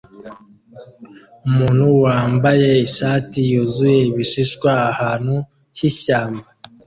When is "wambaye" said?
2.03-2.69